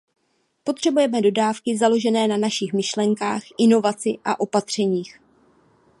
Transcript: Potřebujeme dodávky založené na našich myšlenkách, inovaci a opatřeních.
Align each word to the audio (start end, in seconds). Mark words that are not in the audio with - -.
Potřebujeme 0.63 1.21
dodávky 1.21 1.77
založené 1.77 2.27
na 2.27 2.37
našich 2.37 2.73
myšlenkách, 2.73 3.41
inovaci 3.59 4.15
a 4.25 4.39
opatřeních. 4.39 5.19